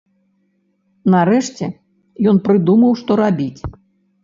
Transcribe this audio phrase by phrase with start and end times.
[1.15, 1.69] Нарэшце
[2.33, 3.61] ён прыдумаў, што рабіць.